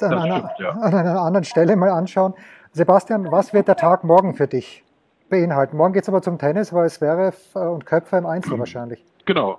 an, 0.00 0.08
stimmt, 0.08 0.14
einer, 0.14 0.50
ja. 0.58 0.70
an 0.82 0.94
einer 0.94 1.20
anderen 1.22 1.44
Stelle 1.44 1.74
mal 1.74 1.90
anschauen. 1.90 2.34
Sebastian, 2.72 3.32
was 3.32 3.54
wird 3.54 3.66
der 3.66 3.76
Tag 3.76 4.04
morgen 4.04 4.34
für 4.34 4.46
dich 4.46 4.84
beinhalten? 5.30 5.78
Morgen 5.78 5.94
geht 5.94 6.02
es 6.02 6.08
aber 6.08 6.20
zum 6.20 6.38
Tennis, 6.38 6.72
weil 6.72 6.84
es 6.84 7.00
wäre 7.00 7.32
und 7.54 7.86
Köpfer 7.86 8.18
im 8.18 8.26
Einzel 8.26 8.54
mhm. 8.54 8.58
wahrscheinlich. 8.58 9.02
Genau. 9.24 9.58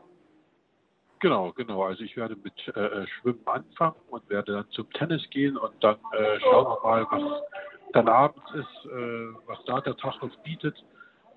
Genau, 1.21 1.51
genau. 1.51 1.83
Also 1.83 2.03
ich 2.03 2.15
werde 2.15 2.37
mit 2.43 2.53
äh, 2.77 3.05
Schwimmen 3.07 3.41
anfangen 3.45 3.95
und 4.09 4.29
werde 4.29 4.53
dann 4.53 4.65
zum 4.69 4.89
Tennis 4.91 5.27
gehen 5.31 5.57
und 5.57 5.73
dann 5.81 5.95
äh, 6.13 6.39
schauen 6.39 6.65
wir 6.65 6.79
mal, 6.83 7.07
was 7.09 7.41
dann 7.93 8.07
abends 8.07 8.51
ist, 8.53 8.85
äh, 8.85 9.27
was 9.45 9.63
da 9.65 9.81
der 9.81 9.97
Tag 9.97 10.21
noch 10.21 10.35
bietet. 10.43 10.83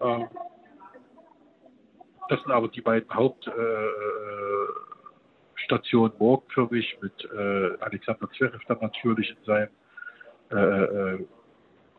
Ähm, 0.00 0.28
das 2.28 2.40
sind 2.42 2.52
aber 2.52 2.68
die 2.68 2.80
beiden 2.80 3.12
Hauptstationen 3.12 3.58
äh, 3.58 5.64
Stationen 5.64 6.12
morgen 6.18 6.48
für 6.50 6.66
mich 6.70 6.96
mit 7.00 7.24
äh, 7.24 7.76
Alexander 7.80 8.28
Zverev 8.30 8.62
dann 8.68 8.78
natürlich 8.80 9.30
in 9.30 9.44
seinem 9.44 9.68
äh, 10.50 10.56
äh, 10.56 11.26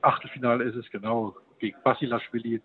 Achtelfinale 0.02 0.66
ist 0.66 0.76
es 0.76 0.90
genau 0.92 1.36
gegen 1.60 1.78
Basilashvili 1.84 2.62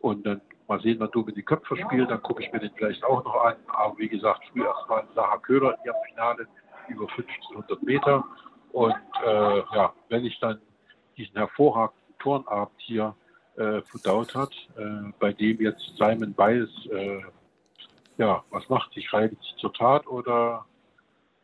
und 0.00 0.26
dann 0.26 0.40
mal 0.68 0.80
sehen, 0.80 0.98
wann 0.98 1.10
Dominik 1.12 1.46
Köpfer 1.46 1.76
spielt, 1.76 2.10
dann 2.10 2.22
gucke 2.22 2.42
ich 2.42 2.52
mir 2.52 2.58
den 2.58 2.72
vielleicht 2.74 3.04
auch 3.04 3.24
noch 3.24 3.44
an. 3.44 3.56
Aber 3.68 3.96
wie 3.98 4.08
gesagt, 4.08 4.42
früher 4.52 4.66
erstmal 4.66 5.06
Sarah 5.14 5.38
Köhler 5.38 5.76
in 5.78 5.86
ihrem 5.86 5.96
Finale 6.08 6.46
über 6.88 7.08
1500 7.08 7.82
Meter 7.82 8.24
und 8.72 8.94
äh, 9.24 9.58
ja, 9.74 9.92
wenn 10.08 10.24
ich 10.24 10.38
dann 10.40 10.60
diesen 11.16 11.36
hervorragenden 11.36 12.18
Turnabend 12.18 12.78
hier 12.78 13.14
äh, 13.56 13.82
verdaut 13.82 14.34
hat, 14.34 14.52
äh, 14.76 15.12
bei 15.18 15.32
dem 15.32 15.60
jetzt 15.60 15.92
Simon 15.98 16.32
Biles, 16.32 16.70
äh, 16.90 17.20
ja, 18.18 18.42
was 18.50 18.68
macht 18.68 18.92
sie? 18.94 19.02
Schreitet 19.02 19.38
sie 19.42 19.60
zur 19.60 19.72
Tat 19.72 20.06
oder 20.06 20.64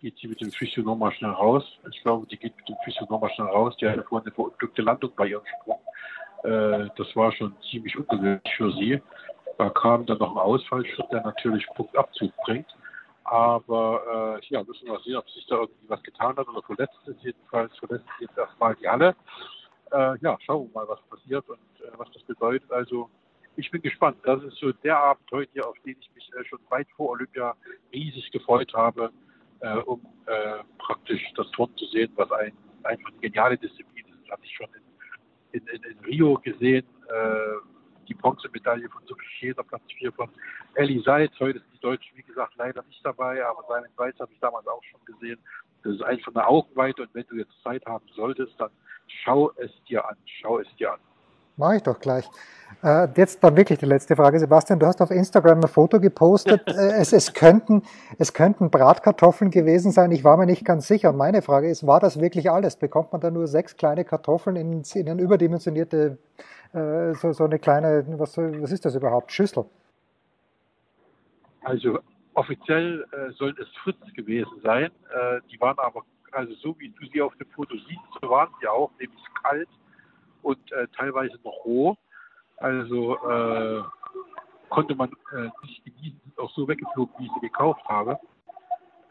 geht 0.01 0.17
sie 0.19 0.29
mit 0.29 0.41
dem 0.41 0.51
Physio 0.51 0.83
nochmal 0.83 1.13
schnell 1.13 1.33
raus? 1.33 1.65
Ich 1.91 2.03
glaube, 2.03 2.27
die 2.27 2.37
geht 2.37 2.57
mit 2.57 2.69
dem 2.69 2.77
Physio 2.85 3.07
nochmal 3.09 3.31
schnell 3.35 3.49
raus. 3.49 3.77
Die 3.81 3.89
hatte 3.89 4.05
vorhin 4.05 4.27
eine 4.27 4.35
verunglückte 4.35 4.83
Landung 4.83 5.13
bei 5.17 5.27
ihrem 5.27 5.45
Sprung. 5.61 5.81
Äh, 6.45 6.89
das 6.97 7.15
war 7.17 7.33
schon 7.33 7.55
ziemlich 7.71 7.97
ungewöhnlich 7.97 8.55
für 8.57 8.71
sie. 8.73 9.03
Da 9.59 9.71
kam 9.71 10.07
dann 10.07 10.19
noch 10.19 10.33
ein 10.33 10.39
Ausfallschritt, 10.39 11.07
der 11.11 11.23
natürlich 11.23 11.67
Punktabzug 11.75 12.33
bringt. 12.45 12.69
Aber 13.25 14.39
äh, 14.41 14.47
ja, 14.49 14.63
müssen 14.63 14.87
wir 14.87 14.99
sehen, 15.01 15.17
ob 15.17 15.29
sich 15.31 15.45
da 15.47 15.57
irgendwie 15.57 15.89
was 15.89 16.03
getan 16.03 16.37
hat 16.37 16.49
oder 16.49 16.63
verletzt 16.63 16.97
ist. 17.07 17.23
Jedenfalls 17.23 17.77
verlässt 17.77 18.05
sie 18.19 18.25
jetzt 18.25 18.39
erstmal 18.39 18.75
die 18.77 18.89
Halle. 18.89 19.15
Äh, 19.93 20.19
ja, 20.21 20.37
schauen 20.45 20.69
wir 20.69 20.81
mal, 20.81 20.89
was 20.89 21.01
passiert 21.09 21.49
und 21.49 21.59
äh, 21.81 21.91
was 21.97 22.11
das 22.13 22.23
bedeutet. 22.25 22.71
Also 22.71 23.09
ich 23.57 23.71
bin 23.71 23.83
gespannt. 23.83 24.19
Das 24.23 24.43
ist 24.43 24.57
so 24.59 24.73
der 24.73 24.99
Abend 24.99 25.31
heute, 25.33 25.67
auf 25.67 25.77
den 25.85 25.97
ich 25.99 26.11
mich 26.15 26.31
äh, 26.35 26.45
schon 26.45 26.61
weit 26.69 26.89
vor 26.97 27.11
Olympia 27.11 27.55
riesig 27.93 28.31
gefreut 28.31 28.73
habe, 28.75 29.11
äh, 29.61 29.77
um 29.79 30.01
äh, 30.27 30.63
praktisch 30.79 31.23
das 31.37 31.51
Turnen 31.51 31.77
zu 31.77 31.87
sehen, 31.87 32.13
was 32.17 32.31
ein, 32.33 32.53
einfach 32.85 33.11
eine 33.11 33.21
geniale 33.21 33.59
Disziplin 33.59 34.07
ist. 34.07 34.23
Das 34.23 34.33
hatte 34.33 34.45
ich 34.45 34.55
schon 34.55 34.69
in, 35.53 35.61
in, 35.61 35.67
in, 35.69 35.83
in 35.91 36.05
Rio 36.05 36.35
gesehen. 36.35 36.87
Äh, 37.09 37.77
die 38.09 38.15
Bronzemedaille 38.15 38.89
von 38.89 39.03
Schäfer, 39.39 39.63
Platz 39.65 39.83
4 39.99 40.13
von 40.13 40.31
Ellie 40.75 41.03
Seitz. 41.03 41.33
Heute 41.39 41.59
sind 41.59 41.75
die 41.75 41.81
Deutschen, 41.81 42.17
wie 42.17 42.23
gesagt, 42.23 42.55
leider 42.57 42.83
nicht 42.85 43.05
dabei, 43.05 43.45
aber 43.45 43.63
Simon 43.69 43.91
Seitz 43.97 44.19
habe 44.19 44.33
ich 44.33 44.41
damals 44.41 44.67
auch 44.67 44.83
schon 44.85 45.01
gesehen. 45.05 45.39
Das 45.83 45.95
ist 45.95 46.03
einfach 46.03 46.35
eine 46.35 46.47
Augenweite 46.47 47.03
und 47.03 47.15
wenn 47.15 47.27
du 47.29 47.37
jetzt 47.37 47.53
Zeit 47.63 47.85
haben 47.87 48.07
solltest, 48.15 48.59
dann 48.59 48.71
schau 49.25 49.51
es 49.57 49.71
dir 49.89 50.09
an. 50.09 50.17
Schau 50.41 50.59
es 50.59 50.69
dir 50.79 50.93
an. 50.93 51.01
Mache 51.57 51.77
ich 51.77 51.83
doch 51.83 51.99
gleich. 51.99 52.29
Äh, 52.83 53.09
jetzt 53.17 53.43
dann 53.43 53.57
wirklich 53.57 53.81
die 53.81 53.87
letzte 53.87 54.15
Frage. 54.15 54.39
Sebastian, 54.39 54.79
du 54.79 54.87
hast 54.87 55.03
auf 55.03 55.11
Instagram 55.11 55.61
ein 55.61 55.69
Foto 55.69 56.01
gepostet. 56.01 56.63
Äh, 56.79 57.01
es, 57.01 57.13
es, 57.13 57.35
könnten, 57.35 57.83
es 58.19 58.33
könnten 58.33 58.71
Bratkartoffeln 58.71 59.51
gewesen 59.51 59.91
sein. 59.91 60.13
Ich 60.13 60.23
war 60.23 60.37
mir 60.37 60.47
nicht 60.47 60.65
ganz 60.65 60.87
sicher. 60.87 61.13
Meine 61.13 61.43
Frage 61.43 61.69
ist, 61.69 61.87
war 61.87 61.99
das 61.99 62.21
wirklich 62.21 62.51
alles? 62.51 62.77
Bekommt 62.77 63.11
man 63.11 63.21
da 63.21 63.31
nur 63.31 63.49
sechs 63.49 63.77
kleine 63.77 64.05
Kartoffeln 64.05 64.55
in, 64.55 64.83
in 64.95 65.09
eine 65.09 65.21
überdimensionierte, 65.21 66.19
äh, 66.73 67.15
so, 67.15 67.33
so 67.33 67.45
eine 67.45 67.59
kleine, 67.59 68.05
was, 68.19 68.39
was 68.39 68.71
ist 68.71 68.85
das 68.85 68.95
überhaupt, 68.95 69.33
Schüssel? 69.33 69.65
Also 71.63 71.99
offiziell 72.35 73.05
äh, 73.11 73.33
sollen 73.33 73.57
es 73.61 73.69
Fritz 73.83 74.15
gewesen 74.15 74.61
sein. 74.63 74.91
Die 75.51 75.61
waren 75.61 75.79
aber, 75.79 76.03
also 76.33 76.55
so 76.55 76.79
wie 76.79 76.89
du 76.91 77.07
sie 77.07 77.23
auf 77.23 77.35
dem 77.37 77.49
Foto 77.51 77.77
siehst, 77.77 78.01
so 78.21 78.29
waren 78.29 78.51
sie 78.61 78.69
auch, 78.69 78.91
nämlich 78.99 79.23
kalt 79.43 79.69
und 80.43 80.73
äh, 80.73 80.87
teilweise 80.97 81.39
noch 81.45 81.65
roh. 81.65 81.97
Also 82.57 83.17
äh, 83.29 83.83
konnte 84.69 84.95
man 84.95 85.11
äh, 85.33 85.49
nicht 85.63 85.85
genießen, 85.85 86.21
sind 86.25 86.39
auch 86.39 86.51
so 86.51 86.67
weggeflogen, 86.67 87.15
wie 87.19 87.27
ich 87.27 87.33
sie 87.35 87.41
gekauft 87.41 87.85
habe. 87.87 88.19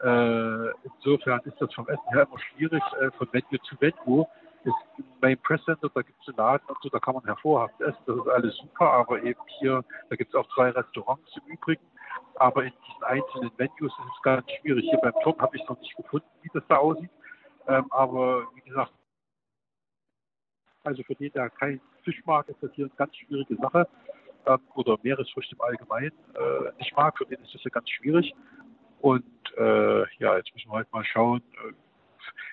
Äh, 0.02 0.70
insofern 0.84 1.40
ist 1.44 1.60
das 1.60 1.72
vom 1.74 1.88
Essen 1.88 2.08
her 2.10 2.26
immer 2.28 2.38
schwierig, 2.38 2.82
äh, 3.00 3.10
von 3.12 3.28
Venue 3.32 3.60
zu 3.62 3.80
Venue. 3.80 4.26
Ist 4.64 4.74
beim 5.20 5.38
Presscenter, 5.38 5.88
da 5.94 6.02
gibt 6.02 6.20
es 6.20 6.28
einen 6.28 6.36
Laden 6.36 6.66
und 6.68 6.78
so, 6.82 6.88
da 6.88 6.98
kann 6.98 7.14
man 7.14 7.24
hervorragend 7.24 7.80
essen, 7.80 8.02
das 8.06 8.16
ist 8.16 8.28
alles 8.28 8.56
super, 8.56 8.92
aber 8.92 9.22
eben 9.22 9.40
hier, 9.58 9.84
da 10.10 10.16
gibt 10.16 10.34
es 10.34 10.34
auch 10.34 10.48
zwei 10.54 10.70
Restaurants 10.70 11.30
im 11.36 11.52
Übrigen, 11.52 11.84
aber 12.36 12.64
in 12.64 12.72
diesen 12.86 13.04
einzelnen 13.04 13.50
Venues 13.56 13.92
ist 13.92 14.16
es 14.16 14.22
ganz 14.22 14.50
schwierig. 14.60 14.84
Hier 14.88 14.98
beim 14.98 15.14
Turm 15.22 15.38
habe 15.38 15.56
ich 15.56 15.62
es 15.62 15.68
noch 15.68 15.78
nicht 15.80 15.96
gefunden, 15.96 16.26
wie 16.42 16.50
das 16.52 16.62
da 16.68 16.76
aussieht, 16.76 17.10
ähm, 17.68 17.86
aber 17.90 18.46
wie 18.54 18.68
gesagt, 18.68 18.92
also 20.84 21.02
für 21.04 21.14
den, 21.14 21.32
der 21.32 21.50
kein 21.50 21.80
Fisch 22.02 22.20
mag, 22.24 22.48
ist 22.48 22.62
das 22.62 22.72
hier 22.72 22.86
eine 22.86 22.94
ganz 22.96 23.14
schwierige 23.16 23.56
Sache. 23.56 23.86
Ähm, 24.46 24.60
oder 24.74 24.96
Meeresfrüchte 25.02 25.54
im 25.54 25.60
Allgemeinen 25.60 26.12
äh, 26.34 26.72
nicht 26.78 26.96
mag, 26.96 27.16
für 27.18 27.26
den 27.26 27.42
ist 27.42 27.54
das 27.54 27.62
ja 27.64 27.70
ganz 27.70 27.90
schwierig. 27.90 28.34
Und 29.00 29.24
äh, 29.56 30.00
ja, 30.16 30.36
jetzt 30.36 30.52
müssen 30.54 30.70
wir 30.70 30.76
halt 30.76 30.92
mal 30.92 31.04
schauen, 31.04 31.42
äh, 31.52 31.72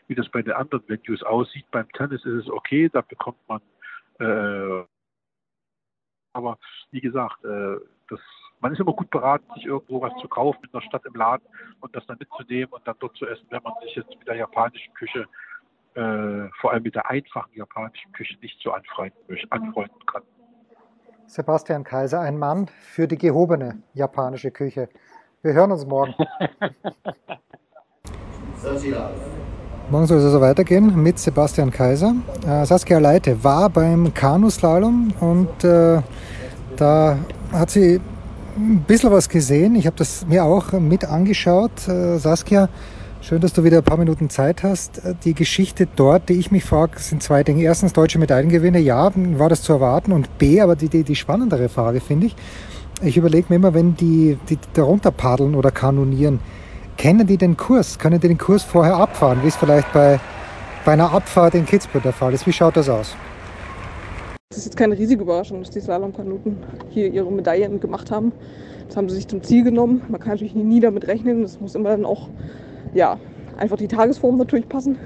wie 0.08 0.16
das 0.16 0.30
bei 0.30 0.42
den 0.42 0.54
anderen 0.54 0.88
Venues 0.88 1.24
aussieht. 1.24 1.66
Beim 1.72 1.90
Tennis 1.94 2.24
ist 2.26 2.46
es 2.46 2.50
okay, 2.50 2.90
da 2.90 3.02
bekommt 3.02 3.38
man, 3.48 3.62
äh, 4.20 4.86
aber 6.34 6.58
wie 6.92 7.02
gesagt, 7.02 7.44
äh, 7.44 7.78
das, 8.10 8.20
man 8.60 8.74
ist 8.74 8.80
immer 8.80 8.94
gut 8.94 9.10
beraten, 9.10 9.46
sich 9.56 9.66
irgendwo 9.66 10.02
was 10.02 10.14
zu 10.22 10.28
kaufen 10.28 10.64
in 10.64 10.72
der 10.72 10.82
Stadt 10.82 11.06
im 11.06 11.14
Laden 11.14 11.46
und 11.82 11.96
das 11.96 12.06
dann 12.08 12.18
mitzunehmen 12.20 12.74
und 12.74 12.86
dann 12.88 12.96
dort 13.00 13.16
zu 13.16 13.26
essen, 13.26 13.46
wenn 13.50 13.64
man 13.64 13.74
sich 13.84 13.96
jetzt 13.96 14.10
mit 14.10 14.28
der 14.28 14.36
japanischen 14.36 14.94
Küche 14.94 15.26
äh, 15.96 16.50
vor 16.60 16.74
allem 16.74 16.84
mit 16.84 16.96
der 16.96 17.10
einfachen 17.10 17.54
japanischen 17.54 18.12
Küche 18.12 18.38
nicht 18.42 18.60
so 18.62 18.72
anfreunden, 18.72 19.18
anfreunden 19.50 20.06
kann. 20.06 20.24
Sebastian 21.28 21.84
Kaiser, 21.84 22.20
ein 22.20 22.38
Mann 22.38 22.68
für 22.68 23.08
die 23.08 23.18
gehobene 23.18 23.82
japanische 23.94 24.52
Küche. 24.52 24.90
Wir 25.42 25.54
hören 25.54 25.72
uns 25.72 25.86
morgen. 25.86 26.14
morgen 29.90 30.08
soll 30.08 30.18
es 30.18 30.26
also 30.26 30.42
weitergehen 30.42 31.02
mit 31.02 31.20
Sebastian 31.20 31.72
Kaiser. 31.72 32.16
Äh, 32.48 32.66
Saskia 32.66 33.00
Leite 33.00 33.44
war 33.44 33.70
beim 33.70 34.14
Kanuslalom 34.14 35.14
und 35.20 35.64
äh, 35.64 36.02
da 36.76 37.18
hat 37.52 37.70
sie 37.70 38.00
ein 38.58 38.84
bisschen 38.88 39.12
was 39.12 39.30
gesehen. 39.30 39.76
Ich 39.76 39.86
habe 39.86 39.96
das 39.98 40.26
mir 40.28 40.44
auch 40.44 40.72
mit 40.74 41.06
angeschaut. 41.06 41.88
Äh, 41.88 42.18
Saskia, 42.18 42.70
Schön, 43.22 43.42
dass 43.42 43.54
du 43.54 43.64
wieder 43.64 43.78
ein 43.78 43.84
paar 43.84 43.98
Minuten 43.98 44.30
Zeit 44.30 44.62
hast. 44.62 45.02
Die 45.24 45.34
Geschichte 45.34 45.88
dort, 45.96 46.30
die 46.30 46.34
ich 46.34 46.52
mich 46.52 46.64
frage, 46.64 47.00
sind 47.00 47.24
zwei 47.24 47.44
Dinge. 47.44 47.64
Erstens, 47.64 47.92
deutsche 47.92 48.20
Medaillengewinne, 48.20 48.78
ja, 48.78 49.12
war 49.16 49.50
das 49.50 49.64
zu 49.64 49.74
erwarten. 49.74 50.12
Und 50.12 50.38
B, 50.38 50.62
aber 50.62 50.76
die, 50.76 50.90
die, 50.90 51.04
die 51.04 51.16
spannendere 51.16 51.68
Frage 51.68 52.02
finde 52.02 52.28
ich, 52.28 52.36
ich 53.02 53.18
überlege 53.18 53.48
mir 53.50 53.56
immer, 53.56 53.74
wenn 53.74 53.96
die, 53.96 54.38
die 54.48 54.60
darunter 54.74 55.10
paddeln 55.10 55.56
oder 55.56 55.72
kanonieren, 55.72 56.40
kennen 56.98 57.28
die 57.28 57.38
den 57.38 57.58
Kurs? 57.58 58.00
Können 58.00 58.20
die 58.20 58.28
den 58.28 58.38
Kurs 58.38 58.64
vorher 58.64 58.96
abfahren, 58.96 59.44
wie 59.44 59.48
es 59.48 59.56
vielleicht 59.56 59.92
bei, 59.94 60.20
bei 60.86 60.94
einer 60.94 61.12
Abfahrt 61.12 61.56
in 61.56 61.66
Kitzbühel 61.66 62.02
der 62.02 62.14
Fall 62.14 62.34
ist? 62.34 62.48
Wie 62.48 62.54
schaut 62.54 62.78
das 62.78 62.90
aus? 62.90 63.16
Es 64.50 64.58
ist 64.58 64.66
jetzt 64.66 64.78
keine 64.78 64.98
riesige 64.98 65.24
Überraschung, 65.24 65.60
dass 65.62 65.72
die 65.72 65.82
Slalomkanuten 65.82 66.58
hier 66.90 67.12
ihre 67.12 67.32
Medaillen 67.32 67.80
gemacht 67.80 68.12
haben. 68.12 68.32
Das 68.88 68.96
haben 68.96 69.10
sie 69.10 69.16
sich 69.16 69.28
zum 69.28 69.44
Ziel 69.44 69.64
genommen. 69.64 70.02
Man 70.08 70.20
kann 70.20 70.32
natürlich 70.32 70.56
nie 70.56 70.80
damit 70.80 71.08
rechnen. 71.08 71.42
Das 71.42 71.60
muss 71.60 71.76
immer 71.76 71.90
dann 71.90 72.06
auch 72.06 72.30
ja, 72.94 73.20
einfach 73.58 73.78
die 73.78 73.88
Tagesform 73.88 74.38
natürlich 74.38 74.70
passen. 74.70 74.98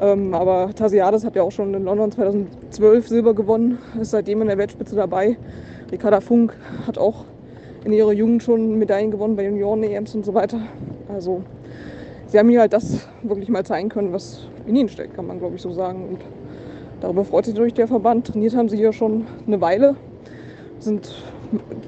Ähm, 0.00 0.32
aber 0.34 0.74
Tasiades 0.74 1.24
hat 1.24 1.36
ja 1.36 1.42
auch 1.42 1.52
schon 1.52 1.74
in 1.74 1.84
London 1.84 2.10
2012 2.10 3.08
Silber 3.08 3.34
gewonnen, 3.34 3.78
ist 4.00 4.12
seitdem 4.12 4.40
in 4.40 4.48
der 4.48 4.56
Weltspitze 4.56 4.96
dabei. 4.96 5.36
Ricarda 5.92 6.20
Funk 6.20 6.56
hat 6.86 6.96
auch 6.96 7.24
in 7.84 7.92
ihrer 7.92 8.12
Jugend 8.12 8.42
schon 8.42 8.78
Medaillen 8.78 9.10
gewonnen 9.10 9.36
bei 9.36 9.44
Junioren-EMs 9.44 10.14
und 10.14 10.24
so 10.24 10.32
weiter. 10.32 10.60
Also 11.12 11.42
sie 12.26 12.38
haben 12.38 12.48
hier 12.48 12.60
halt 12.60 12.72
das 12.72 13.06
wirklich 13.22 13.48
mal 13.48 13.64
zeigen 13.64 13.88
können, 13.88 14.12
was 14.12 14.46
in 14.66 14.76
ihnen 14.76 14.88
steckt, 14.88 15.14
kann 15.14 15.26
man 15.26 15.38
glaube 15.38 15.56
ich 15.56 15.62
so 15.62 15.72
sagen. 15.72 16.08
Und 16.08 16.20
darüber 17.00 17.24
freut 17.24 17.44
sich 17.44 17.54
natürlich 17.54 17.74
der 17.74 17.88
Verband. 17.88 18.28
Trainiert 18.28 18.54
haben 18.56 18.68
sie 18.68 18.76
hier 18.76 18.92
schon 18.92 19.26
eine 19.46 19.60
Weile, 19.60 19.96
sind 20.78 21.12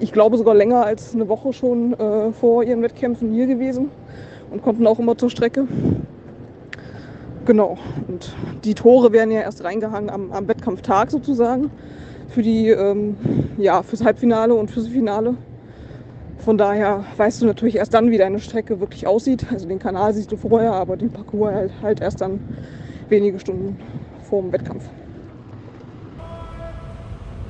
ich 0.01 0.13
glaube 0.13 0.37
sogar 0.37 0.55
länger 0.55 0.85
als 0.85 1.15
eine 1.15 1.29
Woche 1.29 1.53
schon 1.53 1.95
äh, 1.95 2.33
vor 2.33 2.65
ihren 2.65 2.83
Wettkämpfen 2.83 3.33
hier 3.33 3.47
gewesen 3.47 3.91
und 4.51 4.63
konnten 4.63 4.87
auch 4.87 4.99
immer 4.99 5.17
zur 5.17 5.31
Strecke. 5.31 5.67
Genau. 7.45 7.79
Und 8.09 8.35
die 8.65 8.75
Tore 8.75 9.13
werden 9.13 9.31
ja 9.31 9.41
erst 9.41 9.65
reingehangen 9.65 10.11
am, 10.11 10.33
am 10.33 10.49
Wettkampftag 10.49 11.11
sozusagen 11.11 11.71
für 12.29 12.43
die, 12.43 12.71
ähm, 12.71 13.17
ja, 13.59 13.83
fürs 13.83 14.05
Halbfinale 14.05 14.55
und 14.55 14.71
fürs 14.71 14.89
Finale. 14.89 15.35
Von 16.45 16.59
daher 16.59 17.05
weißt 17.17 17.41
du 17.41 17.47
natürlich 17.47 17.77
erst 17.77 17.95
dann, 17.95 18.11
wie 18.11 18.19
deine 18.19 18.41
Strecke 18.41 18.81
wirklich 18.81 19.07
aussieht. 19.07 19.47
Also 19.51 19.69
den 19.69 19.79
Kanal 19.79 20.13
siehst 20.13 20.33
du 20.33 20.37
vorher, 20.37 20.73
aber 20.73 20.97
den 20.97 21.11
Parcours 21.11 21.55
halt, 21.55 21.73
halt 21.83 22.01
erst 22.01 22.21
dann 22.21 22.41
wenige 23.09 23.39
Stunden 23.39 23.79
vor 24.29 24.43
dem 24.43 24.53
Wettkampf. 24.53 24.85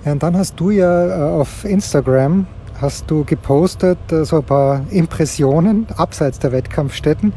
Ja, 0.05 0.13
und 0.13 0.23
dann 0.23 0.37
hast 0.37 0.61
du 0.61 0.71
ja 0.71 1.09
äh, 1.09 1.41
auf 1.41 1.65
Instagram 1.65 2.47
hast 2.81 3.11
du 3.11 3.25
gepostet, 3.25 3.99
äh, 4.11 4.25
so 4.25 4.39
ein 4.39 4.45
paar 4.45 4.85
Impressionen 4.91 5.87
abseits 5.97 6.39
der 6.41 6.53
Wettkampfstätten. 6.53 7.33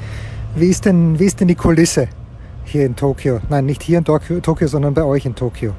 Wie 0.55 0.67
ist 0.67 0.85
denn, 0.85 1.19
wie 1.19 1.25
ist 1.25 1.39
denn 1.39 1.47
die 1.47 1.55
Kulisse 1.55 2.09
hier 2.65 2.85
in 2.85 2.95
Tokio? 2.95 3.39
Nein, 3.49 3.65
nicht 3.65 3.83
hier 3.83 3.99
in 3.99 4.03
Tokio, 4.03 4.39
Tokio, 4.41 4.67
sondern 4.67 4.93
bei 4.93 5.03
euch 5.03 5.25
in 5.25 5.35
Tokio. 5.35 5.73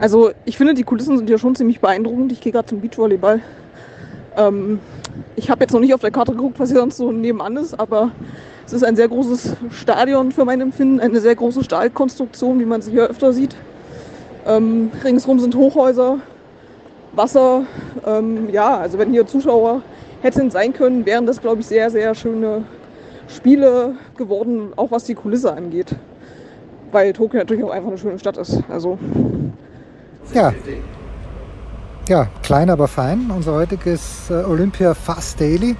Also 0.00 0.30
ich 0.46 0.56
finde, 0.56 0.74
die 0.74 0.84
Kulissen 0.84 1.18
sind 1.18 1.28
ja 1.28 1.36
schon 1.36 1.54
ziemlich 1.54 1.80
beeindruckend. 1.80 2.32
Ich 2.32 2.40
gehe 2.40 2.52
gerade 2.52 2.66
zum 2.66 2.80
Beachvolleyball. 2.80 3.40
Ähm, 4.36 4.80
ich 5.36 5.50
habe 5.50 5.62
jetzt 5.62 5.72
noch 5.72 5.80
nicht 5.80 5.94
auf 5.94 6.00
der 6.00 6.10
Karte 6.10 6.32
geguckt, 6.32 6.58
was 6.58 6.70
hier 6.70 6.78
sonst 6.78 6.96
so 6.96 7.12
nebenan 7.12 7.56
ist, 7.56 7.78
aber 7.78 8.10
es 8.66 8.72
ist 8.72 8.84
ein 8.84 8.96
sehr 8.96 9.08
großes 9.08 9.56
Stadion 9.70 10.32
für 10.32 10.44
mein 10.44 10.60
Empfinden, 10.60 11.00
eine 11.00 11.20
sehr 11.20 11.34
große 11.34 11.64
Stahlkonstruktion, 11.64 12.60
wie 12.60 12.64
man 12.64 12.80
sie 12.80 12.92
hier 12.92 13.08
öfter 13.08 13.32
sieht. 13.32 13.56
Ähm, 14.46 14.90
ringsrum 15.04 15.38
sind 15.38 15.54
Hochhäuser, 15.54 16.18
Wasser. 17.12 17.64
Ähm, 18.06 18.48
ja, 18.50 18.78
also 18.78 18.98
wenn 18.98 19.10
hier 19.10 19.26
Zuschauer 19.26 19.82
hätten 20.22 20.50
sein 20.50 20.72
können, 20.72 21.04
wären 21.06 21.26
das, 21.26 21.40
glaube 21.40 21.60
ich, 21.60 21.66
sehr, 21.66 21.90
sehr 21.90 22.14
schöne 22.14 22.64
Spiele 23.28 23.96
geworden, 24.16 24.72
auch 24.76 24.90
was 24.90 25.04
die 25.04 25.14
Kulisse 25.14 25.52
angeht. 25.52 25.94
Weil 26.90 27.12
Tokio 27.12 27.38
natürlich 27.38 27.64
auch 27.64 27.70
einfach 27.70 27.88
eine 27.88 27.98
schöne 27.98 28.18
Stadt 28.18 28.36
ist. 28.36 28.62
Also 28.68 28.98
Ja. 30.34 30.52
Ja, 32.08 32.26
klein, 32.42 32.68
aber 32.68 32.88
fein. 32.88 33.30
Unser 33.30 33.52
heutiges 33.52 34.28
äh, 34.28 34.34
Olympia 34.34 34.94
Fast 34.94 35.40
Daily. 35.40 35.76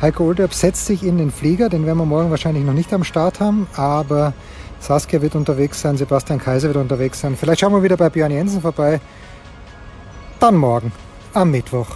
Heiko 0.00 0.24
Olderb 0.24 0.54
setzt 0.54 0.86
sich 0.86 1.02
in 1.02 1.18
den 1.18 1.30
Flieger, 1.30 1.68
den 1.68 1.86
werden 1.86 1.98
wir 1.98 2.04
morgen 2.04 2.30
wahrscheinlich 2.30 2.64
noch 2.64 2.74
nicht 2.74 2.92
am 2.92 3.02
Start 3.04 3.40
haben, 3.40 3.66
aber 3.76 4.34
Saskia 4.78 5.22
wird 5.22 5.34
unterwegs 5.34 5.80
sein, 5.80 5.96
Sebastian 5.96 6.38
Kaiser 6.38 6.68
wird 6.68 6.76
unterwegs 6.76 7.20
sein. 7.20 7.34
Vielleicht 7.34 7.60
schauen 7.60 7.72
wir 7.72 7.82
wieder 7.82 7.96
bei 7.96 8.10
Björn 8.10 8.30
Jensen 8.30 8.60
vorbei. 8.60 9.00
Dann 10.38 10.56
morgen, 10.56 10.92
am 11.32 11.50
Mittwoch. 11.50 11.88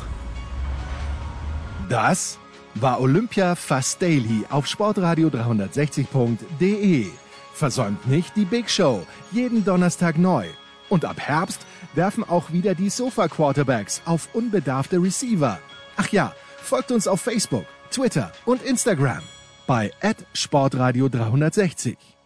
Das 1.90 2.38
war 2.74 3.00
Olympia 3.00 3.54
Fast 3.54 4.00
Daily 4.00 4.44
auf 4.48 4.66
sportradio 4.66 5.28
360.de. 5.28 7.06
Versäumt 7.52 8.08
nicht 8.08 8.34
die 8.36 8.46
Big 8.46 8.70
Show, 8.70 9.02
jeden 9.30 9.64
Donnerstag 9.64 10.16
neu. 10.16 10.46
Und 10.88 11.04
ab 11.04 11.20
Herbst 11.20 11.66
werfen 11.94 12.24
auch 12.24 12.52
wieder 12.52 12.74
die 12.74 12.90
Sofa 12.90 13.28
Quarterbacks 13.28 14.02
auf 14.04 14.28
unbedarfte 14.34 15.02
Receiver. 15.02 15.58
Ach 15.96 16.08
ja, 16.08 16.34
folgt 16.62 16.92
uns 16.92 17.08
auf 17.08 17.20
Facebook, 17.20 17.66
Twitter 17.90 18.32
und 18.44 18.62
Instagram 18.62 19.22
bei 19.66 19.90
sportradio 20.34 21.08
360. 21.08 22.19